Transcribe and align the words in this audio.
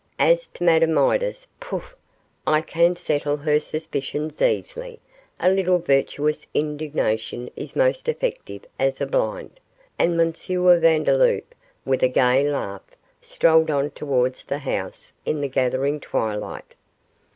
'As 0.17 0.47
to 0.47 0.63
Madame 0.63 0.93
Midas 0.95 1.45
pouf! 1.59 1.93
I 2.47 2.61
can 2.61 2.95
settle 2.95 3.37
her 3.37 3.59
suspicions 3.59 4.41
easily; 4.41 4.99
a 5.39 5.51
little 5.51 5.77
virtuous 5.77 6.47
indignation 6.55 7.51
is 7.55 7.75
most 7.75 8.09
effective 8.09 8.65
as 8.79 8.99
a 8.99 9.05
blind;' 9.05 9.59
and 9.99 10.19
M. 10.19 10.33
Vandeloup, 10.33 11.53
with 11.85 12.01
a 12.01 12.07
gay 12.07 12.49
laugh, 12.49 12.81
strolled 13.21 13.69
on 13.69 13.91
towards 13.91 14.43
the 14.43 14.57
house 14.57 15.13
in 15.23 15.39
the 15.39 15.47
gathering 15.47 15.99
twilight. 15.99 16.73